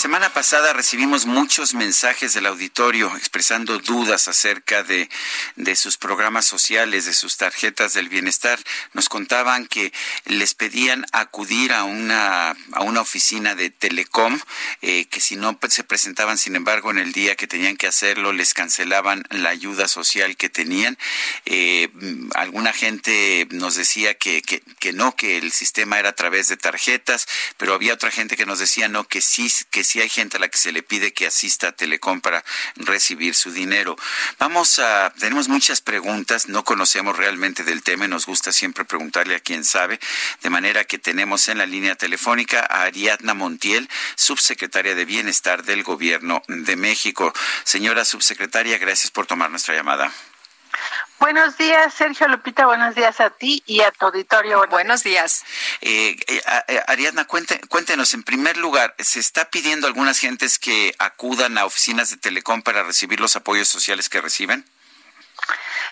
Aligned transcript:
Semana 0.00 0.32
pasada 0.32 0.72
recibimos 0.72 1.26
muchos 1.26 1.74
mensajes 1.74 2.32
del 2.32 2.46
auditorio 2.46 3.14
expresando 3.18 3.78
dudas 3.80 4.28
acerca 4.28 4.82
de, 4.82 5.10
de 5.56 5.76
sus 5.76 5.98
programas 5.98 6.46
sociales, 6.46 7.04
de 7.04 7.12
sus 7.12 7.36
tarjetas 7.36 7.92
del 7.92 8.08
bienestar. 8.08 8.58
Nos 8.94 9.10
contaban 9.10 9.66
que 9.66 9.92
les 10.24 10.54
pedían 10.54 11.04
acudir 11.12 11.74
a 11.74 11.84
una, 11.84 12.56
a 12.72 12.80
una 12.80 13.02
oficina 13.02 13.54
de 13.54 13.68
Telecom, 13.68 14.40
eh, 14.80 15.04
que 15.04 15.20
si 15.20 15.36
no 15.36 15.58
se 15.68 15.84
presentaban, 15.84 16.38
sin 16.38 16.56
embargo, 16.56 16.90
en 16.90 16.98
el 16.98 17.12
día 17.12 17.36
que 17.36 17.46
tenían 17.46 17.76
que 17.76 17.86
hacerlo, 17.86 18.32
les 18.32 18.54
cancelaban 18.54 19.22
la 19.28 19.50
ayuda 19.50 19.86
social 19.86 20.38
que 20.38 20.48
tenían. 20.48 20.96
Eh, 21.44 21.90
alguna 22.36 22.72
gente 22.72 23.46
nos 23.50 23.74
decía 23.74 24.14
que, 24.14 24.40
que, 24.40 24.62
que 24.78 24.94
no, 24.94 25.14
que 25.14 25.36
el 25.36 25.52
sistema 25.52 25.98
era 25.98 26.08
a 26.08 26.14
través 26.14 26.48
de 26.48 26.56
tarjetas, 26.56 27.26
pero 27.58 27.74
había 27.74 27.92
otra 27.92 28.10
gente 28.10 28.38
que 28.38 28.46
nos 28.46 28.60
decía 28.60 28.88
no, 28.88 29.06
que 29.06 29.20
sí, 29.20 29.52
que 29.70 29.89
sí 29.90 30.00
hay 30.00 30.08
gente 30.08 30.36
a 30.36 30.40
la 30.40 30.48
que 30.48 30.56
se 30.56 30.70
le 30.70 30.84
pide 30.84 31.12
que 31.12 31.26
asista 31.26 31.68
a 31.68 31.72
Telecom 31.72 32.20
para 32.20 32.44
recibir 32.76 33.34
su 33.34 33.50
dinero. 33.50 33.96
Vamos 34.38 34.78
a, 34.78 35.12
tenemos 35.18 35.48
muchas 35.48 35.80
preguntas, 35.80 36.48
no 36.48 36.62
conocemos 36.62 37.16
realmente 37.16 37.64
del 37.64 37.82
tema 37.82 38.04
y 38.04 38.08
nos 38.08 38.26
gusta 38.26 38.52
siempre 38.52 38.84
preguntarle 38.84 39.34
a 39.34 39.40
quien 39.40 39.64
sabe, 39.64 39.98
de 40.42 40.50
manera 40.50 40.84
que 40.84 40.98
tenemos 40.98 41.48
en 41.48 41.58
la 41.58 41.66
línea 41.66 41.96
telefónica 41.96 42.60
a 42.60 42.82
Ariadna 42.82 43.34
Montiel, 43.34 43.88
subsecretaria 44.14 44.94
de 44.94 45.04
Bienestar 45.04 45.64
del 45.64 45.82
Gobierno 45.82 46.42
de 46.46 46.76
México. 46.76 47.32
Señora 47.64 48.04
subsecretaria, 48.04 48.78
gracias 48.78 49.10
por 49.10 49.26
tomar 49.26 49.50
nuestra 49.50 49.74
llamada. 49.74 50.12
Buenos 51.20 51.58
días, 51.58 51.92
Sergio 51.92 52.26
Lupita. 52.28 52.64
Buenos 52.64 52.94
días 52.94 53.20
a 53.20 53.28
ti 53.28 53.62
y 53.66 53.82
a 53.82 53.92
tu 53.92 54.06
auditorio. 54.06 54.66
Buenos, 54.70 55.02
días. 55.02 55.44
Eh, 55.82 56.16
eh, 56.26 56.42
eh, 56.66 56.82
Ariadna, 56.86 57.26
cuéntenos, 57.26 58.14
en 58.14 58.22
primer 58.22 58.56
lugar, 58.56 58.94
¿se 58.98 59.20
está 59.20 59.50
pidiendo 59.50 59.86
a 59.86 59.88
algunas 59.88 60.18
gentes 60.18 60.58
que 60.58 60.94
acudan 60.98 61.58
a 61.58 61.66
oficinas 61.66 62.08
de 62.08 62.16
Telecom 62.16 62.62
para 62.62 62.84
recibir 62.84 63.20
los 63.20 63.36
apoyos 63.36 63.68
sociales 63.68 64.08
que 64.08 64.22
reciben? 64.22 64.64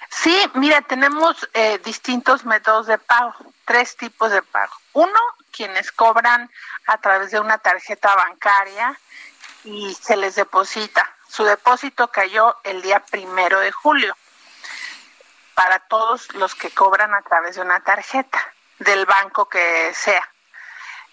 Sí, 0.08 0.34
mira, 0.54 0.80
tenemos 0.80 1.36
distintos 1.84 2.46
métodos 2.46 2.86
de 2.86 2.96
pago, 2.96 3.34
tres 3.66 3.98
tipos 3.98 4.32
de 4.32 4.40
pago. 4.40 4.72
Uno, 4.94 5.20
quienes 5.50 5.92
cobran 5.92 6.50
a 6.86 6.98
través 7.02 7.32
de 7.32 7.38
una 7.38 7.58
tarjeta 7.58 8.14
bancaria 8.16 8.98
y 9.64 9.94
se 9.94 10.16
les 10.16 10.36
deposita. 10.36 11.14
Su 11.28 11.44
depósito 11.44 12.08
cayó 12.08 12.56
el 12.64 12.80
día 12.80 13.00
primero 13.00 13.60
de 13.60 13.72
julio 13.72 14.16
para 15.58 15.80
todos 15.80 16.32
los 16.34 16.54
que 16.54 16.70
cobran 16.70 17.12
a 17.14 17.22
través 17.22 17.56
de 17.56 17.62
una 17.62 17.80
tarjeta 17.80 18.38
del 18.78 19.06
banco 19.06 19.48
que 19.48 19.92
sea. 19.92 20.22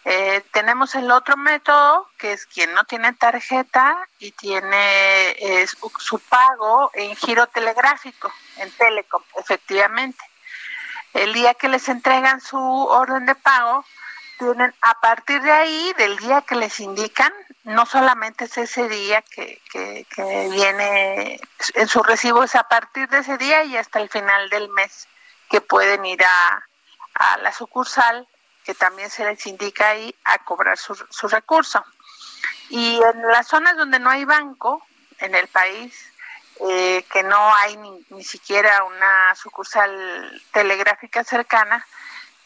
Eh, 0.03 0.43
tenemos 0.51 0.93
el 0.93 1.09
otro 1.09 1.35
método, 1.35 2.07
que 2.19 2.33
es 2.33 2.45
quien 2.45 2.71
no 2.75 2.83
tiene 2.83 3.11
tarjeta 3.13 4.07
y 4.19 4.33
tiene 4.33 5.65
su, 5.65 6.19
pago 6.19 6.91
en 6.93 7.15
giro 7.15 7.47
telegráfico, 7.47 8.31
en 8.57 8.69
Telecom, 8.69 9.23
efectivamente. 9.35 10.23
El 11.15 11.33
día 11.33 11.55
que 11.55 11.67
les 11.67 11.89
entregan 11.89 12.39
su 12.39 12.59
orden 12.59 13.25
de 13.25 13.33
pago, 13.33 13.83
tienen 14.37 14.73
a 14.81 14.99
partir 14.99 15.41
de 15.41 15.51
ahí, 15.51 15.93
del 15.97 16.17
día 16.17 16.41
que 16.41 16.55
les 16.55 16.79
indican, 16.79 17.33
no 17.63 17.85
solamente 17.85 18.45
es 18.45 18.57
ese 18.57 18.87
día 18.87 19.21
que, 19.23 19.61
que, 19.71 20.05
viene 20.51 21.39
en 21.73 21.87
su 21.87 22.03
recibo, 22.03 22.43
es 22.43 22.55
a 22.55 22.67
partir 22.67 23.07
de 23.09 23.19
ese 23.19 23.37
día 23.37 23.63
y 23.63 23.77
hasta 23.77 23.99
el 23.99 24.09
final 24.09 24.49
del 24.49 24.69
mes 24.69 25.07
que 25.49 25.61
pueden 25.61 26.05
ir 26.05 26.23
a, 26.23 26.67
a 27.15 27.37
la 27.37 27.51
sucursal, 27.51 28.27
que 28.63 28.73
también 28.73 29.09
se 29.09 29.25
les 29.25 29.45
indica 29.47 29.89
ahí, 29.89 30.13
a 30.23 30.39
cobrar 30.39 30.77
su, 30.77 30.95
su 30.95 31.27
recurso. 31.27 31.83
Y 32.69 32.99
en 33.01 33.27
las 33.27 33.47
zonas 33.47 33.77
donde 33.77 33.99
no 33.99 34.09
hay 34.09 34.25
banco 34.25 34.85
en 35.19 35.35
el 35.35 35.47
país, 35.47 36.11
eh, 36.61 37.05
que 37.11 37.21
no 37.23 37.53
hay 37.55 37.75
ni, 37.77 38.05
ni 38.09 38.23
siquiera 38.23 38.83
una 38.85 39.35
sucursal 39.35 40.41
telegráfica 40.51 41.23
cercana, 41.23 41.85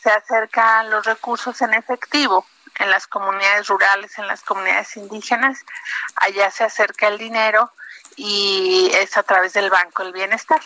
se 0.01 0.09
acercan 0.09 0.89
los 0.89 1.05
recursos 1.05 1.61
en 1.61 1.73
efectivo 1.73 2.45
en 2.79 2.89
las 2.89 3.07
comunidades 3.07 3.67
rurales, 3.67 4.17
en 4.17 4.27
las 4.27 4.41
comunidades 4.41 4.95
indígenas, 4.97 5.59
allá 6.15 6.49
se 6.49 6.63
acerca 6.63 7.07
el 7.07 7.17
dinero 7.17 7.71
y 8.15 8.89
es 8.95 9.17
a 9.17 9.23
través 9.23 9.53
del 9.53 9.69
Banco 9.69 10.03
del 10.03 10.13
Bienestar. 10.13 10.61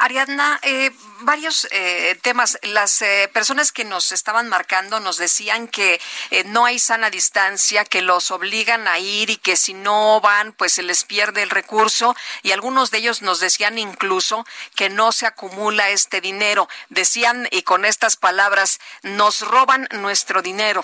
Ariadna, 0.00 0.58
eh, 0.62 0.92
varios 1.20 1.68
eh, 1.70 2.18
temas. 2.22 2.58
Las 2.62 3.02
eh, 3.02 3.28
personas 3.34 3.70
que 3.70 3.84
nos 3.84 4.12
estaban 4.12 4.48
marcando 4.48 4.98
nos 4.98 5.18
decían 5.18 5.68
que 5.68 6.00
no 6.46 6.64
hay 6.64 6.78
sana 6.78 7.10
distancia, 7.10 7.84
que 7.84 8.00
los 8.00 8.30
obligan 8.30 8.88
a 8.88 8.98
ir 8.98 9.28
y 9.28 9.36
que 9.36 9.56
si 9.56 9.74
no 9.74 10.18
van, 10.22 10.54
pues 10.54 10.72
se 10.72 10.82
les 10.82 11.04
pierde 11.04 11.42
el 11.42 11.50
recurso. 11.50 12.16
Y 12.42 12.52
algunos 12.52 12.90
de 12.90 12.98
ellos 12.98 13.20
nos 13.20 13.40
decían 13.40 13.76
incluso 13.76 14.46
que 14.74 14.88
no 14.88 15.12
se 15.12 15.26
acumula 15.26 15.90
este 15.90 16.22
dinero. 16.22 16.66
Decían, 16.88 17.46
y 17.50 17.62
con 17.62 17.84
estas 17.84 18.16
palabras, 18.16 18.80
nos 19.02 19.42
roban 19.42 19.86
nuestro 19.92 20.40
dinero. 20.40 20.82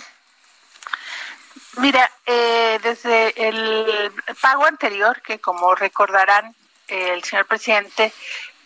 Mira, 1.78 2.10
desde 2.26 3.48
el 3.48 4.12
pago 4.42 4.66
anterior, 4.66 5.22
que 5.22 5.38
como 5.38 5.74
recordarán, 5.74 6.54
el 6.88 7.24
señor 7.24 7.46
presidente 7.46 8.12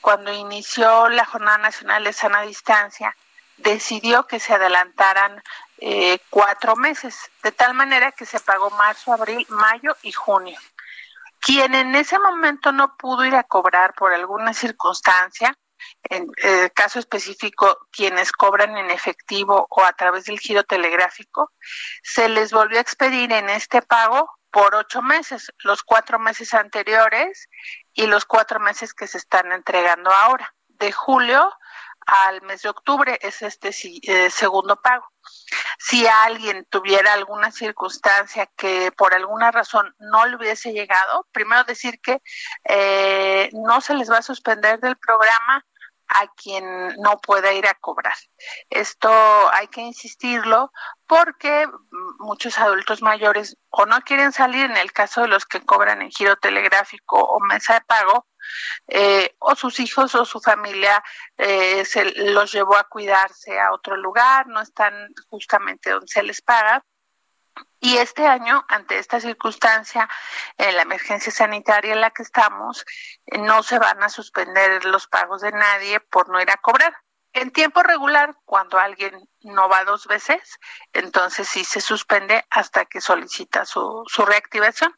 cuando 0.00 0.32
inició 0.32 1.08
la 1.08 1.24
Jornada 1.24 1.58
Nacional 1.58 2.04
de 2.04 2.12
Sana 2.12 2.42
Distancia, 2.42 3.16
decidió 3.56 4.26
que 4.26 4.40
se 4.40 4.54
adelantaran 4.54 5.42
eh, 5.78 6.18
cuatro 6.30 6.76
meses, 6.76 7.30
de 7.42 7.52
tal 7.52 7.74
manera 7.74 8.12
que 8.12 8.26
se 8.26 8.40
pagó 8.40 8.70
marzo, 8.70 9.12
abril, 9.12 9.46
mayo 9.48 9.96
y 10.02 10.12
junio. 10.12 10.58
Quien 11.40 11.74
en 11.74 11.94
ese 11.94 12.18
momento 12.18 12.72
no 12.72 12.96
pudo 12.96 13.24
ir 13.24 13.34
a 13.34 13.44
cobrar 13.44 13.94
por 13.94 14.12
alguna 14.12 14.52
circunstancia, 14.52 15.56
en 16.04 16.30
el 16.42 16.64
eh, 16.64 16.70
caso 16.74 16.98
específico, 16.98 17.86
quienes 17.90 18.32
cobran 18.32 18.76
en 18.76 18.90
efectivo 18.90 19.66
o 19.70 19.82
a 19.82 19.92
través 19.92 20.24
del 20.24 20.38
giro 20.38 20.64
telegráfico, 20.64 21.52
se 22.02 22.28
les 22.28 22.52
volvió 22.52 22.78
a 22.78 22.82
expedir 22.82 23.32
en 23.32 23.48
este 23.48 23.80
pago 23.82 24.30
por 24.50 24.74
ocho 24.74 25.02
meses, 25.02 25.52
los 25.64 25.82
cuatro 25.82 26.18
meses 26.18 26.54
anteriores 26.54 27.48
y 27.92 28.06
los 28.06 28.24
cuatro 28.24 28.60
meses 28.60 28.94
que 28.94 29.06
se 29.06 29.18
están 29.18 29.52
entregando 29.52 30.10
ahora. 30.10 30.54
De 30.68 30.92
julio 30.92 31.52
al 32.06 32.42
mes 32.42 32.62
de 32.62 32.68
octubre 32.70 33.18
es 33.20 33.42
este 33.42 33.70
eh, 34.02 34.30
segundo 34.30 34.80
pago. 34.80 35.06
Si 35.78 36.06
alguien 36.06 36.66
tuviera 36.70 37.12
alguna 37.12 37.50
circunstancia 37.50 38.46
que 38.56 38.90
por 38.92 39.14
alguna 39.14 39.50
razón 39.50 39.94
no 39.98 40.26
le 40.26 40.36
hubiese 40.36 40.72
llegado, 40.72 41.26
primero 41.32 41.64
decir 41.64 42.00
que 42.00 42.22
eh, 42.64 43.50
no 43.52 43.80
se 43.80 43.94
les 43.94 44.10
va 44.10 44.18
a 44.18 44.22
suspender 44.22 44.80
del 44.80 44.96
programa 44.96 45.64
a 46.10 46.26
quien 46.34 46.64
no 46.98 47.18
pueda 47.18 47.52
ir 47.52 47.66
a 47.66 47.74
cobrar. 47.74 48.14
Esto 48.68 49.10
hay 49.52 49.68
que 49.68 49.80
insistirlo 49.80 50.72
porque 51.06 51.66
muchos 52.18 52.58
adultos 52.58 53.02
mayores 53.02 53.56
o 53.70 53.86
no 53.86 54.00
quieren 54.02 54.32
salir 54.32 54.64
en 54.64 54.76
el 54.76 54.92
caso 54.92 55.22
de 55.22 55.28
los 55.28 55.46
que 55.46 55.64
cobran 55.64 56.02
en 56.02 56.10
giro 56.10 56.36
telegráfico 56.36 57.16
o 57.16 57.40
mesa 57.40 57.74
de 57.74 57.80
pago, 57.82 58.26
eh, 58.88 59.36
o 59.38 59.54
sus 59.54 59.78
hijos 59.80 60.14
o 60.14 60.24
su 60.24 60.40
familia 60.40 61.02
eh, 61.36 61.84
se 61.84 62.04
los 62.32 62.52
llevó 62.52 62.76
a 62.76 62.88
cuidarse 62.88 63.60
a 63.60 63.72
otro 63.72 63.96
lugar, 63.96 64.46
no 64.48 64.60
están 64.60 65.08
justamente 65.28 65.90
donde 65.90 66.08
se 66.08 66.22
les 66.22 66.42
paga, 66.42 66.84
y 67.80 67.96
este 67.96 68.26
año, 68.26 68.64
ante 68.68 68.98
esta 68.98 69.20
circunstancia, 69.20 70.08
en 70.58 70.76
la 70.76 70.82
emergencia 70.82 71.32
sanitaria 71.32 71.94
en 71.94 72.00
la 72.00 72.10
que 72.10 72.22
estamos, 72.22 72.84
no 73.38 73.62
se 73.62 73.78
van 73.78 74.02
a 74.02 74.08
suspender 74.08 74.84
los 74.84 75.06
pagos 75.06 75.40
de 75.40 75.52
nadie 75.52 76.00
por 76.00 76.28
no 76.28 76.40
ir 76.40 76.50
a 76.50 76.58
cobrar. 76.58 76.94
En 77.32 77.52
tiempo 77.52 77.82
regular, 77.82 78.36
cuando 78.44 78.78
alguien 78.78 79.28
no 79.42 79.68
va 79.68 79.84
dos 79.84 80.06
veces, 80.08 80.58
entonces 80.92 81.48
sí 81.48 81.64
se 81.64 81.80
suspende 81.80 82.44
hasta 82.50 82.86
que 82.86 83.00
solicita 83.00 83.64
su, 83.64 84.02
su 84.06 84.26
reactivación. 84.26 84.92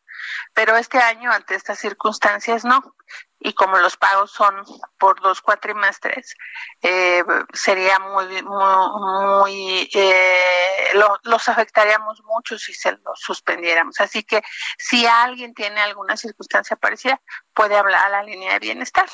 Pero 0.54 0.76
este 0.76 0.98
año, 0.98 1.30
ante 1.30 1.54
estas 1.54 1.78
circunstancias, 1.78 2.64
no. 2.64 2.96
Y 3.44 3.52
como 3.54 3.78
los 3.78 3.96
pagos 3.96 4.30
son 4.30 4.54
por 4.98 5.20
dos 5.20 5.40
cuatrimestres, 5.40 6.34
eh, 6.82 7.24
sería 7.52 7.98
muy, 7.98 8.42
muy, 8.42 9.90
eh, 9.94 10.92
los 11.24 11.48
afectaríamos 11.48 12.22
mucho 12.24 12.58
si 12.58 12.72
se 12.72 12.92
los 12.92 13.18
suspendiéramos. 13.20 14.00
Así 14.00 14.22
que 14.22 14.42
si 14.78 15.06
alguien 15.06 15.54
tiene 15.54 15.80
alguna 15.80 16.16
circunstancia 16.16 16.76
parecida, 16.76 17.20
puede 17.54 17.76
hablar 17.76 18.04
a 18.04 18.08
la 18.10 18.22
línea 18.22 18.54
de 18.54 18.58
bienestar. 18.60 19.08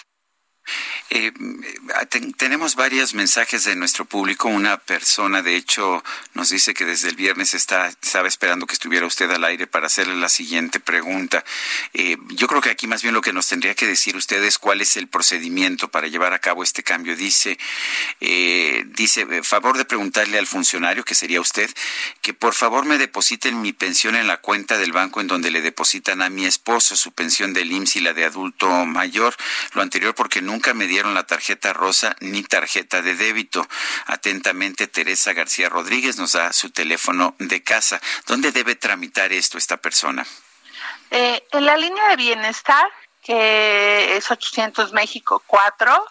Eh, 1.10 1.32
tenemos 2.36 2.74
varios 2.74 3.14
mensajes 3.14 3.64
de 3.64 3.76
nuestro 3.76 4.04
público. 4.04 4.48
Una 4.48 4.78
persona, 4.78 5.42
de 5.42 5.56
hecho, 5.56 6.02
nos 6.34 6.50
dice 6.50 6.74
que 6.74 6.84
desde 6.84 7.08
el 7.08 7.16
viernes 7.16 7.54
está, 7.54 7.88
estaba 7.88 8.28
esperando 8.28 8.66
que 8.66 8.74
estuviera 8.74 9.06
usted 9.06 9.30
al 9.30 9.44
aire 9.44 9.66
para 9.66 9.86
hacerle 9.86 10.16
la 10.16 10.28
siguiente 10.28 10.80
pregunta. 10.80 11.44
Eh, 11.92 12.16
yo 12.30 12.46
creo 12.46 12.60
que 12.60 12.70
aquí 12.70 12.86
más 12.86 13.02
bien 13.02 13.14
lo 13.14 13.20
que 13.20 13.32
nos 13.32 13.46
tendría 13.46 13.74
que 13.74 13.86
decir 13.86 14.16
usted 14.16 14.42
es 14.44 14.58
cuál 14.58 14.80
es 14.80 14.96
el 14.96 15.08
procedimiento 15.08 15.88
para 15.88 16.08
llevar 16.08 16.32
a 16.32 16.38
cabo 16.38 16.62
este 16.62 16.82
cambio. 16.82 17.16
Dice, 17.16 17.58
eh, 18.20 18.84
dice, 18.86 19.26
eh, 19.30 19.42
favor 19.42 19.78
de 19.78 19.84
preguntarle 19.84 20.38
al 20.38 20.46
funcionario, 20.46 21.04
que 21.04 21.14
sería 21.14 21.40
usted, 21.40 21.70
que 22.22 22.34
por 22.34 22.54
favor 22.54 22.84
me 22.84 22.98
depositen 22.98 23.60
mi 23.62 23.72
pensión 23.72 24.16
en 24.16 24.26
la 24.26 24.38
cuenta 24.38 24.78
del 24.78 24.92
banco 24.92 25.20
en 25.20 25.26
donde 25.26 25.50
le 25.50 25.62
depositan 25.62 26.22
a 26.22 26.30
mi 26.30 26.46
esposo 26.46 26.96
su 26.96 27.12
pensión 27.12 27.52
del 27.52 27.72
IMSS 27.72 27.96
y 27.96 28.00
la 28.00 28.12
de 28.12 28.24
adulto 28.24 28.68
mayor. 28.86 29.36
Lo 29.74 29.82
anterior 29.82 30.14
porque 30.14 30.42
nunca 30.42 30.57
nunca 30.58 30.74
me 30.74 30.88
dieron 30.88 31.14
la 31.14 31.22
tarjeta 31.22 31.72
rosa 31.72 32.16
ni 32.18 32.42
tarjeta 32.42 33.00
de 33.00 33.14
débito. 33.14 33.64
Atentamente, 34.06 34.88
Teresa 34.88 35.32
García 35.32 35.68
Rodríguez 35.68 36.18
nos 36.18 36.32
da 36.32 36.52
su 36.52 36.70
teléfono 36.70 37.36
de 37.38 37.62
casa. 37.62 38.00
¿Dónde 38.26 38.50
debe 38.50 38.74
tramitar 38.74 39.32
esto 39.32 39.56
esta 39.56 39.76
persona? 39.76 40.26
Eh, 41.12 41.46
en 41.52 41.64
la 41.64 41.76
línea 41.76 42.08
de 42.08 42.16
bienestar, 42.16 42.90
que 43.22 44.16
es 44.16 44.28
800 44.28 44.92
México 44.92 45.40
4, 45.46 46.06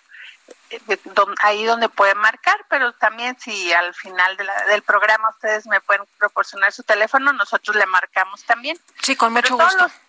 eh, 0.70 0.98
ahí 1.42 1.66
donde 1.66 1.90
pueden 1.90 2.18
marcar, 2.20 2.66
pero 2.70 2.94
también 2.94 3.38
si 3.42 3.74
al 3.74 3.94
final 3.96 4.38
del 4.70 4.82
programa 4.82 5.30
ustedes 5.32 5.68
me 5.68 5.82
pueden 5.82 6.06
proporcionar 6.18 6.72
su 6.72 6.84
teléfono, 6.84 7.34
nosotros 7.34 7.76
le 7.76 7.86
marcamos 7.86 8.46
también. 8.46 8.80
Sí, 9.02 9.18
con 9.18 9.34
mucho 9.34 9.58
gusto 9.58 9.68
todos 9.68 9.82
los 9.82 10.06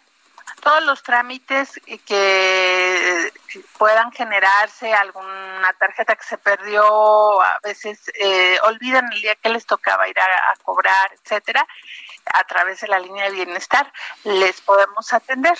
trámites 1.02 1.80
que 2.06 3.32
puedan 3.78 4.12
generarse, 4.12 4.92
alguna 4.92 5.72
tarjeta 5.78 6.16
que 6.16 6.24
se 6.24 6.38
perdió, 6.38 7.40
a 7.40 7.58
veces 7.62 7.98
eh, 8.14 8.58
olvidan 8.64 9.10
el 9.12 9.22
día 9.22 9.34
que 9.36 9.48
les 9.48 9.66
tocaba 9.66 10.08
ir 10.08 10.18
a, 10.18 10.54
cobrar, 10.62 11.12
etcétera, 11.22 11.66
a 12.26 12.44
través 12.44 12.80
de 12.80 12.88
la 12.88 12.98
línea 12.98 13.24
de 13.24 13.30
bienestar, 13.32 13.92
les 14.24 14.60
podemos 14.60 15.12
atender. 15.12 15.58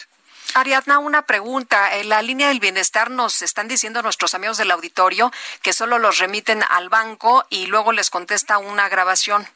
Ariadna, 0.55 0.99
una 0.99 1.23
pregunta. 1.23 1.97
En 1.97 2.09
la 2.09 2.23
línea 2.23 2.49
del 2.49 2.61
bienestar 2.61 3.11
nos 3.11 3.43
están 3.43 3.69
diciendo 3.69 4.03
nuestros 4.03 4.35
amigos 4.35 4.57
del 4.59 4.71
auditorio 4.71 5.31
que 5.63 5.73
solo 5.73 5.99
los 5.99 6.19
remiten 6.19 6.63
al 6.71 6.89
banco 6.89 7.45
y 7.51 7.67
luego 7.67 7.93
les 7.93 8.11
contesta 8.11 8.59
una 8.59 8.89
grabación. 8.89 9.47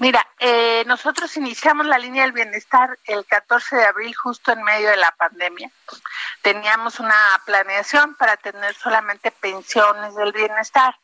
Mira, 0.00 0.26
eh, 0.38 0.82
nosotros 0.86 1.36
iniciamos 1.36 1.84
la 1.84 1.98
línea 1.98 2.22
del 2.22 2.32
bienestar 2.32 2.98
el 3.04 3.26
14 3.26 3.76
de 3.76 3.84
abril, 3.84 4.14
justo 4.14 4.50
en 4.50 4.62
medio 4.62 4.88
de 4.88 4.96
la 4.96 5.10
pandemia. 5.12 5.70
Teníamos 6.40 7.00
una 7.00 7.14
planeación 7.44 8.14
para 8.14 8.38
tener 8.38 8.74
solamente 8.74 9.30
pensiones 9.30 10.14
del 10.14 10.32
bienestar. 10.32 10.96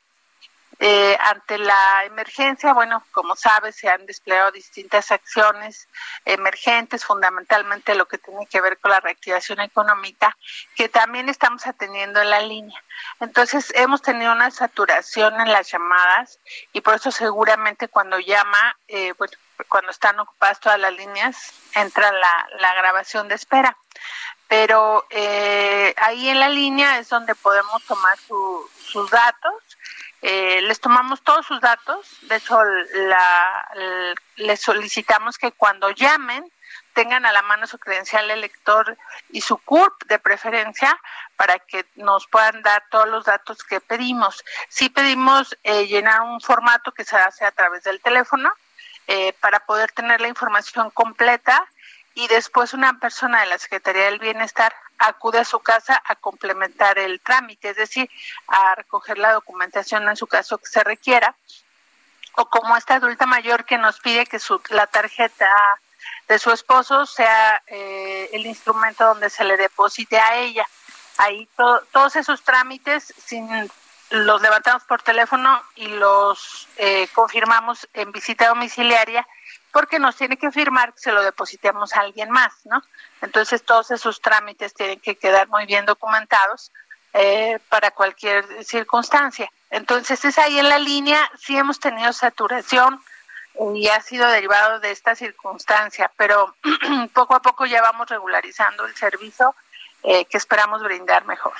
Eh, 0.78 1.16
ante 1.20 1.56
la 1.56 2.04
emergencia, 2.04 2.74
bueno, 2.74 3.02
como 3.12 3.34
sabes, 3.34 3.76
se 3.76 3.88
han 3.88 4.04
desplegado 4.04 4.52
distintas 4.52 5.10
acciones 5.10 5.88
emergentes, 6.26 7.04
fundamentalmente 7.04 7.94
lo 7.94 8.06
que 8.06 8.18
tiene 8.18 8.46
que 8.46 8.60
ver 8.60 8.78
con 8.78 8.90
la 8.90 9.00
reactivación 9.00 9.60
económica, 9.60 10.36
que 10.74 10.90
también 10.90 11.30
estamos 11.30 11.66
atendiendo 11.66 12.20
en 12.20 12.28
la 12.28 12.40
línea. 12.40 12.82
Entonces, 13.20 13.72
hemos 13.74 14.02
tenido 14.02 14.32
una 14.32 14.50
saturación 14.50 15.40
en 15.40 15.50
las 15.50 15.70
llamadas 15.70 16.38
y 16.74 16.82
por 16.82 16.94
eso 16.94 17.10
seguramente 17.10 17.88
cuando 17.88 18.18
llama, 18.18 18.76
eh, 18.88 19.14
bueno, 19.16 19.32
cuando 19.68 19.90
están 19.90 20.20
ocupadas 20.20 20.60
todas 20.60 20.78
las 20.78 20.92
líneas, 20.92 21.54
entra 21.74 22.12
la, 22.12 22.48
la 22.58 22.74
grabación 22.74 23.28
de 23.28 23.36
espera. 23.36 23.76
Pero 24.48 25.06
eh, 25.10 25.94
ahí 25.96 26.28
en 26.28 26.38
la 26.38 26.48
línea 26.48 26.98
es 26.98 27.08
donde 27.08 27.34
podemos 27.34 27.82
tomar 27.84 28.16
sus 28.18 29.10
datos 29.10 29.54
eh, 30.22 30.60
les 30.62 30.80
tomamos 30.80 31.22
todos 31.22 31.46
sus 31.46 31.60
datos, 31.60 32.06
de 32.22 32.36
hecho 32.36 32.60
les 34.36 34.60
solicitamos 34.60 35.38
que 35.38 35.52
cuando 35.52 35.90
llamen 35.90 36.50
tengan 36.94 37.26
a 37.26 37.32
la 37.32 37.42
mano 37.42 37.66
su 37.66 37.78
credencial 37.78 38.30
elector 38.30 38.96
y 39.28 39.42
su 39.42 39.58
CURP 39.58 40.04
de 40.06 40.18
preferencia 40.18 40.98
para 41.36 41.58
que 41.58 41.84
nos 41.96 42.26
puedan 42.26 42.62
dar 42.62 42.84
todos 42.90 43.06
los 43.06 43.26
datos 43.26 43.62
que 43.62 43.80
pedimos. 43.80 44.42
Sí 44.70 44.88
pedimos 44.88 45.56
eh, 45.62 45.86
llenar 45.86 46.22
un 46.22 46.40
formato 46.40 46.92
que 46.92 47.04
se 47.04 47.16
hace 47.16 47.44
a 47.44 47.50
través 47.50 47.84
del 47.84 48.00
teléfono 48.00 48.50
eh, 49.08 49.34
para 49.40 49.60
poder 49.60 49.92
tener 49.92 50.22
la 50.22 50.28
información 50.28 50.90
completa 50.90 51.68
y 52.16 52.28
después 52.28 52.72
una 52.72 52.98
persona 52.98 53.40
de 53.40 53.46
la 53.46 53.58
Secretaría 53.58 54.06
del 54.06 54.18
Bienestar 54.18 54.74
acude 54.96 55.40
a 55.40 55.44
su 55.44 55.60
casa 55.60 56.02
a 56.02 56.16
complementar 56.16 56.98
el 56.98 57.20
trámite, 57.20 57.68
es 57.68 57.76
decir, 57.76 58.10
a 58.48 58.74
recoger 58.74 59.18
la 59.18 59.34
documentación 59.34 60.08
en 60.08 60.16
su 60.16 60.26
caso 60.26 60.56
que 60.56 60.66
se 60.66 60.82
requiera, 60.82 61.36
o 62.36 62.46
como 62.46 62.74
esta 62.74 62.94
adulta 62.94 63.26
mayor 63.26 63.66
que 63.66 63.76
nos 63.76 64.00
pide 64.00 64.24
que 64.24 64.38
su, 64.38 64.62
la 64.70 64.86
tarjeta 64.86 65.50
de 66.26 66.38
su 66.38 66.50
esposo 66.50 67.04
sea 67.04 67.62
eh, 67.66 68.30
el 68.32 68.46
instrumento 68.46 69.04
donde 69.04 69.28
se 69.28 69.44
le 69.44 69.58
deposite 69.58 70.18
a 70.18 70.36
ella. 70.36 70.66
Ahí 71.18 71.46
todos 71.92 72.16
esos 72.16 72.42
trámites 72.42 73.12
sin 73.26 73.46
los 74.10 74.40
levantamos 74.40 74.84
por 74.84 75.02
teléfono 75.02 75.60
y 75.74 75.88
los 75.88 76.68
eh, 76.76 77.08
confirmamos 77.12 77.88
en 77.92 78.12
visita 78.12 78.48
domiciliaria 78.48 79.26
porque 79.72 79.98
nos 79.98 80.16
tiene 80.16 80.38
que 80.38 80.50
firmar 80.50 80.94
que 80.94 81.00
se 81.00 81.12
lo 81.12 81.22
depositemos 81.22 81.94
a 81.94 82.00
alguien 82.00 82.30
más, 82.30 82.54
¿no? 82.64 82.82
Entonces 83.20 83.62
todos 83.62 83.90
esos 83.90 84.20
trámites 84.20 84.72
tienen 84.74 85.00
que 85.00 85.16
quedar 85.16 85.48
muy 85.48 85.66
bien 85.66 85.84
documentados 85.84 86.72
eh, 87.12 87.58
para 87.68 87.90
cualquier 87.90 88.64
circunstancia. 88.64 89.50
Entonces 89.70 90.24
es 90.24 90.38
ahí 90.38 90.58
en 90.58 90.68
la 90.68 90.78
línea, 90.78 91.30
sí 91.38 91.56
hemos 91.56 91.80
tenido 91.80 92.12
saturación 92.12 93.02
y 93.74 93.88
ha 93.88 94.00
sido 94.00 94.28
derivado 94.28 94.80
de 94.80 94.90
esta 94.90 95.14
circunstancia, 95.14 96.10
pero 96.16 96.54
poco 97.12 97.34
a 97.34 97.42
poco 97.42 97.66
ya 97.66 97.82
vamos 97.82 98.08
regularizando 98.08 98.86
el 98.86 98.94
servicio 98.94 99.54
eh, 100.08 100.24
que 100.26 100.36
esperamos 100.36 100.84
brindar 100.84 101.26
mejor. 101.26 101.52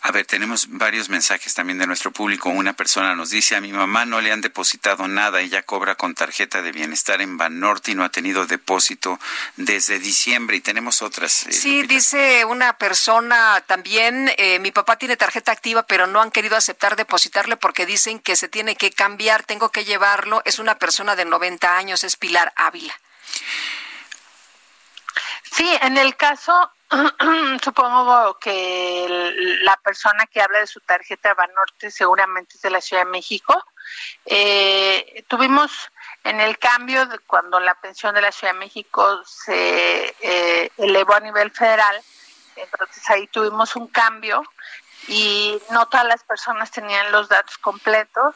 A 0.00 0.10
ver, 0.10 0.24
tenemos 0.24 0.68
varios 0.70 1.10
mensajes 1.10 1.52
también 1.52 1.78
de 1.78 1.86
nuestro 1.86 2.10
público. 2.10 2.48
Una 2.48 2.72
persona 2.72 3.14
nos 3.14 3.28
dice, 3.28 3.56
a 3.56 3.60
mi 3.60 3.72
mamá 3.72 4.06
no 4.06 4.22
le 4.22 4.32
han 4.32 4.40
depositado 4.40 5.06
nada, 5.06 5.42
ella 5.42 5.64
cobra 5.64 5.96
con 5.96 6.14
tarjeta 6.14 6.62
de 6.62 6.72
bienestar 6.72 7.20
en 7.20 7.36
Banorte 7.36 7.90
y 7.90 7.94
no 7.94 8.02
ha 8.02 8.08
tenido 8.08 8.46
depósito 8.46 9.20
desde 9.56 9.98
diciembre. 9.98 10.56
Y 10.56 10.60
tenemos 10.62 11.02
otras. 11.02 11.46
Eh, 11.46 11.52
sí, 11.52 11.82
dice 11.82 12.46
una 12.46 12.78
persona 12.78 13.62
también, 13.66 14.32
eh, 14.38 14.58
mi 14.60 14.72
papá 14.72 14.96
tiene 14.96 15.18
tarjeta 15.18 15.52
activa, 15.52 15.82
pero 15.82 16.06
no 16.06 16.22
han 16.22 16.30
querido 16.30 16.56
aceptar 16.56 16.96
depositarle 16.96 17.58
porque 17.58 17.84
dicen 17.84 18.18
que 18.18 18.34
se 18.34 18.48
tiene 18.48 18.76
que 18.76 18.92
cambiar, 18.92 19.42
tengo 19.42 19.68
que 19.68 19.84
llevarlo. 19.84 20.40
Es 20.46 20.58
una 20.58 20.76
persona 20.76 21.16
de 21.16 21.26
90 21.26 21.76
años, 21.76 22.02
es 22.02 22.16
Pilar 22.16 22.50
Ávila. 22.56 22.98
Sí, 25.52 25.68
en 25.82 25.98
el 25.98 26.16
caso 26.16 26.72
Supongo 27.62 28.36
que 28.38 29.06
la 29.62 29.76
persona 29.76 30.26
que 30.26 30.42
habla 30.42 30.58
de 30.58 30.66
su 30.66 30.80
tarjeta 30.80 31.34
Banorte 31.34 31.90
seguramente 31.90 32.56
es 32.56 32.62
de 32.62 32.70
la 32.70 32.80
Ciudad 32.80 33.04
de 33.04 33.10
México. 33.10 33.64
Eh, 34.26 35.24
tuvimos 35.28 35.70
en 36.24 36.40
el 36.40 36.58
cambio 36.58 37.06
de 37.06 37.18
cuando 37.20 37.60
la 37.60 37.74
pensión 37.76 38.14
de 38.14 38.22
la 38.22 38.32
Ciudad 38.32 38.54
de 38.54 38.58
México 38.58 39.22
se 39.24 40.14
eh, 40.20 40.70
elevó 40.78 41.14
a 41.14 41.20
nivel 41.20 41.50
federal, 41.52 42.00
entonces 42.56 43.08
ahí 43.08 43.26
tuvimos 43.28 43.76
un 43.76 43.86
cambio 43.86 44.42
y 45.06 45.60
no 45.70 45.86
todas 45.86 46.06
las 46.06 46.24
personas 46.24 46.70
tenían 46.70 47.10
los 47.12 47.28
datos 47.28 47.56
completos 47.58 48.34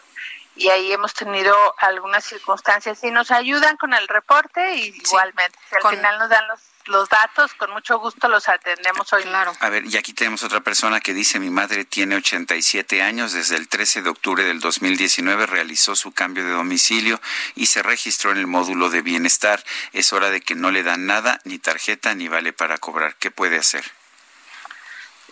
y 0.56 0.68
ahí 0.68 0.92
hemos 0.92 1.12
tenido 1.12 1.56
algunas 1.78 2.24
circunstancias 2.24 3.02
y 3.02 3.10
nos 3.10 3.30
ayudan 3.30 3.76
con 3.76 3.92
el 3.92 4.06
reporte 4.06 4.76
y 4.76 4.94
igualmente 5.04 5.58
al 5.72 5.96
final 5.96 6.18
nos 6.18 6.28
dan 6.28 6.46
los 6.48 6.60
los 6.86 7.08
datos, 7.08 7.54
con 7.54 7.70
mucho 7.72 7.98
gusto 7.98 8.28
los 8.28 8.48
atendemos 8.48 9.12
hoy. 9.12 9.22
Claro. 9.22 9.52
A 9.60 9.68
ver, 9.68 9.84
y 9.86 9.96
aquí 9.96 10.12
tenemos 10.12 10.42
otra 10.42 10.60
persona 10.60 11.00
que 11.00 11.14
dice, 11.14 11.38
mi 11.38 11.50
madre 11.50 11.84
tiene 11.84 12.16
87 12.16 13.02
años, 13.02 13.32
desde 13.32 13.56
el 13.56 13.68
13 13.68 14.02
de 14.02 14.10
octubre 14.10 14.44
del 14.44 14.60
2019 14.60 15.46
realizó 15.46 15.96
su 15.96 16.12
cambio 16.12 16.44
de 16.44 16.50
domicilio 16.50 17.20
y 17.54 17.66
se 17.66 17.82
registró 17.82 18.32
en 18.32 18.38
el 18.38 18.46
módulo 18.46 18.90
de 18.90 19.02
bienestar. 19.02 19.64
Es 19.92 20.12
hora 20.12 20.30
de 20.30 20.40
que 20.40 20.54
no 20.54 20.70
le 20.70 20.82
dan 20.82 21.06
nada, 21.06 21.40
ni 21.44 21.58
tarjeta, 21.58 22.14
ni 22.14 22.28
vale 22.28 22.52
para 22.52 22.78
cobrar. 22.78 23.16
¿Qué 23.16 23.30
puede 23.30 23.58
hacer? 23.58 23.84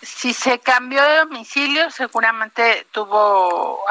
Si 0.03 0.35
se 0.35 0.59
cambió 0.59 1.01
de 1.01 1.19
domicilio, 1.19 1.89
seguramente 1.93 2.89
tuvo 2.91 3.85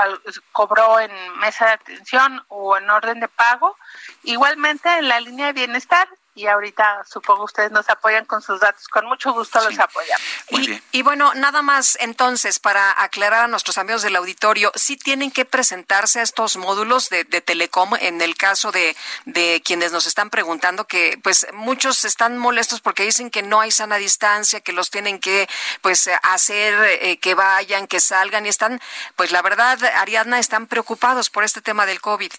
cobró 0.52 1.00
en 1.00 1.12
mesa 1.40 1.68
de 1.68 1.72
atención 1.72 2.44
o 2.50 2.76
en 2.76 2.90
orden 2.90 3.22
de 3.22 3.30
pago. 3.30 3.78
Igualmente 4.24 4.90
en 4.98 5.08
la 5.08 5.22
línea 5.22 5.48
de 5.48 5.54
bienestar 5.54 6.10
y 6.34 6.48
ahorita 6.48 7.04
supongo 7.10 7.44
ustedes 7.44 7.72
nos 7.72 7.90
apoyan 7.90 8.26
con 8.26 8.42
sus 8.42 8.60
datos. 8.60 8.88
Con 8.88 9.06
mucho 9.06 9.34
gusto 9.34 9.62
los 9.62 9.78
apoyamos. 9.78 10.22
Y, 10.50 10.82
y, 10.92 11.02
bueno, 11.02 11.34
nada 11.34 11.62
más 11.62 11.98
entonces 12.00 12.60
para 12.60 13.02
aclarar 13.02 13.46
a 13.46 13.48
nuestros 13.48 13.78
amigos 13.78 14.02
del 14.02 14.16
auditorio, 14.16 14.72
sí 14.76 14.96
tienen 14.96 15.32
que 15.32 15.46
presentarse 15.46 16.20
a 16.20 16.24
estos 16.24 16.56
módulos 16.58 17.10
de, 17.10 17.26
de 17.26 17.42
Telecom 17.42 17.96
en 18.00 18.22
el 18.22 18.38
caso 18.38 18.72
de, 18.72 18.96
de 19.26 19.62
quienes 19.66 19.92
nos 19.92 20.06
están 20.06 20.30
preguntando 20.30 20.86
que 20.86 21.20
pues 21.22 21.48
muchos 21.54 22.06
están 22.06 22.38
molestos 22.38 22.80
porque 22.80 23.04
dicen 23.04 23.30
que 23.30 23.44
no 23.44 23.60
hay 23.60 23.72
sana 23.72 23.98
distancia, 23.98 24.62
que 24.62 24.74
los 24.74 24.90
tienen 24.90 25.20
que 25.20 25.50
pues 25.82 26.10
hacer 26.24 26.74
eh, 27.02 27.20
que 27.20 27.36
vayan, 27.36 27.88
que 27.88 28.00
salgan 28.00 28.46
y 28.46 28.50
están 28.50 28.82
pues 29.16 29.32
la 29.32 29.42
verdad, 29.42 29.84
Ariadna, 29.98 30.40
están 30.40 30.68
preocupados 30.68 31.30
por 31.30 31.44
este 31.44 31.62
tema 31.62 31.86
del 31.86 32.00
COVID. 32.00 32.32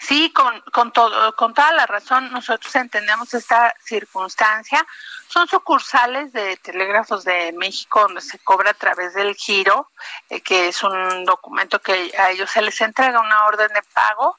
Sí, 0.00 0.32
con, 0.32 0.60
con, 0.72 0.92
todo, 0.92 1.34
con 1.36 1.54
toda 1.54 1.72
la 1.72 1.86
razón, 1.86 2.32
nosotros 2.32 2.74
entendemos 2.74 3.32
esta 3.34 3.74
circunstancia. 3.84 4.84
Son 5.28 5.46
sucursales 5.48 6.32
de 6.32 6.56
Telégrafos 6.56 7.24
de 7.24 7.52
México 7.52 8.00
donde 8.00 8.20
se 8.20 8.38
cobra 8.40 8.70
a 8.70 8.74
través 8.74 9.14
del 9.14 9.34
giro, 9.34 9.90
eh, 10.28 10.40
que 10.40 10.68
es 10.68 10.82
un 10.82 11.24
documento 11.24 11.80
que 11.80 12.12
a 12.18 12.30
ellos 12.30 12.50
se 12.50 12.62
les 12.62 12.80
entrega 12.80 13.20
una 13.20 13.46
orden 13.46 13.68
de 13.72 13.82
pago. 13.94 14.36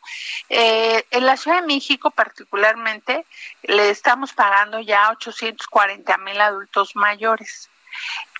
Eh, 0.49 1.05
en 1.09 1.25
la 1.25 1.37
Ciudad 1.37 1.61
de 1.61 1.67
México 1.67 2.11
particularmente 2.11 3.25
le 3.63 3.89
estamos 3.89 4.33
pagando 4.33 4.79
ya 4.79 5.09
840 5.11 6.17
mil 6.17 6.39
adultos 6.41 6.95
mayores. 6.95 7.69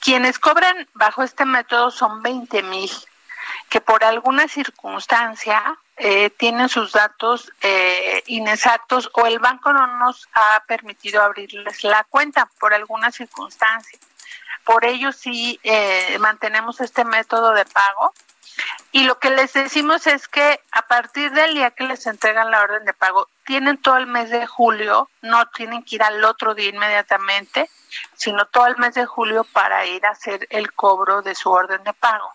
Quienes 0.01 0.37
cobran 0.37 0.87
bajo 0.93 1.23
este 1.23 1.45
método 1.45 1.89
son 1.89 2.21
20 2.21 2.63
mil 2.63 2.91
que 3.69 3.81
por 3.81 4.03
alguna 4.03 4.47
circunstancia 4.47 5.77
eh, 5.97 6.31
tienen 6.31 6.69
sus 6.69 6.91
datos 6.91 7.51
eh, 7.61 8.23
inexactos 8.25 9.11
o 9.13 9.27
el 9.27 9.39
banco 9.39 9.71
no 9.71 9.85
nos 9.97 10.27
ha 10.33 10.63
permitido 10.65 11.21
abrirles 11.21 11.83
la 11.83 12.03
cuenta 12.05 12.49
por 12.59 12.73
alguna 12.73 13.11
circunstancia. 13.11 13.99
Por 14.65 14.85
ello 14.85 15.11
sí 15.11 15.59
eh, 15.63 16.17
mantenemos 16.19 16.81
este 16.81 17.05
método 17.05 17.53
de 17.53 17.65
pago 17.65 18.13
y 18.91 19.03
lo 19.05 19.17
que 19.19 19.31
les 19.31 19.53
decimos 19.53 20.05
es 20.05 20.27
que 20.27 20.61
a 20.71 20.83
partir 20.83 21.31
del 21.31 21.55
día 21.55 21.71
que 21.71 21.83
les 21.83 22.05
entregan 22.05 22.51
la 22.51 22.61
orden 22.61 22.85
de 22.85 22.93
pago, 22.93 23.27
tienen 23.45 23.77
todo 23.77 23.97
el 23.97 24.07
mes 24.07 24.29
de 24.29 24.45
julio, 24.45 25.09
no 25.21 25.47
tienen 25.47 25.83
que 25.83 25.95
ir 25.95 26.03
al 26.03 26.23
otro 26.23 26.53
día 26.53 26.69
inmediatamente, 26.69 27.69
sino 28.15 28.45
todo 28.45 28.67
el 28.67 28.77
mes 28.77 28.93
de 28.93 29.05
julio 29.05 29.43
para 29.45 29.85
ir 29.85 30.05
a 30.05 30.11
hacer 30.11 30.47
el 30.49 30.73
cobro 30.73 31.21
de 31.21 31.35
su 31.35 31.49
orden 31.51 31.83
de 31.83 31.93
pago. 31.93 32.33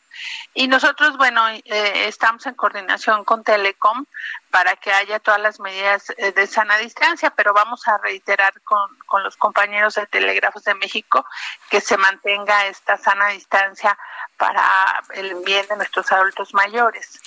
Y 0.52 0.66
nosotros, 0.66 1.16
bueno, 1.16 1.48
eh, 1.48 1.62
estamos 2.08 2.44
en 2.46 2.54
coordinación 2.54 3.24
con 3.24 3.44
Telecom 3.44 4.04
para 4.50 4.74
que 4.76 4.92
haya 4.92 5.20
todas 5.20 5.40
las 5.40 5.60
medidas 5.60 6.12
eh, 6.16 6.32
de 6.32 6.46
sana 6.46 6.76
distancia, 6.78 7.30
pero 7.30 7.52
vamos 7.52 7.86
a 7.86 7.98
reiterar 7.98 8.60
con, 8.62 8.98
con 9.06 9.22
los 9.22 9.36
compañeros 9.36 9.94
de 9.94 10.06
Telégrafos 10.06 10.64
de 10.64 10.74
México 10.74 11.24
que 11.70 11.80
se 11.80 11.96
mantenga 11.96 12.66
esta 12.66 12.96
sana 12.96 13.28
distancia 13.28 13.96
para 14.38 15.02
el 15.14 15.34
bien 15.44 15.66
de 15.68 15.76
nuestros 15.76 16.10
adultos 16.12 16.54
mayores. 16.54 17.20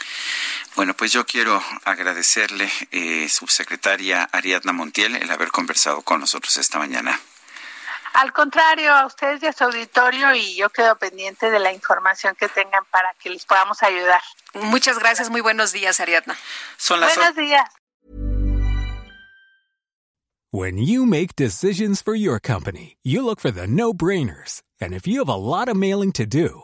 Bueno, 0.75 0.93
pues 0.95 1.11
yo 1.11 1.25
quiero 1.25 1.61
agradecerle, 1.83 2.71
eh, 2.91 3.27
subsecretaria 3.29 4.23
Ariadna 4.31 4.71
Montiel, 4.71 5.15
el 5.17 5.29
haber 5.29 5.51
conversado 5.51 6.01
con 6.01 6.21
nosotros 6.21 6.57
esta 6.57 6.79
mañana. 6.79 7.19
Al 8.13 8.33
contrario, 8.33 8.93
a 8.93 9.05
ustedes 9.05 9.41
y 9.43 9.47
a 9.47 9.53
su 9.53 9.63
auditorio 9.63 10.33
y 10.33 10.55
yo 10.55 10.69
quedo 10.69 10.97
pendiente 10.97 11.49
de 11.49 11.59
la 11.59 11.71
información 11.71 12.35
que 12.35 12.49
tengan 12.49 12.83
para 12.85 13.13
que 13.19 13.29
les 13.29 13.45
podamos 13.45 13.81
ayudar. 13.83 14.21
Muchas 14.53 14.99
gracias, 14.99 15.29
muy 15.29 15.41
buenos 15.41 15.71
días, 15.71 15.99
Ariadna. 15.99 16.37
Son 16.77 16.99
las 16.99 17.15
buenos 17.15 17.35
días. 17.35 17.69
When 20.53 20.77
you 20.77 21.05
make 21.05 21.37
decisions 21.37 22.01
for 22.01 22.13
your 22.13 22.37
company, 22.41 22.97
you 23.03 23.23
look 23.23 23.39
for 23.39 23.51
the 23.51 23.67
no-brainers. 23.67 24.61
And 24.81 24.93
if 24.93 25.07
you 25.07 25.19
have 25.19 25.29
a 25.29 25.35
lot 25.35 25.69
of 25.69 25.77
mailing 25.77 26.11
to 26.13 26.25
do, 26.25 26.63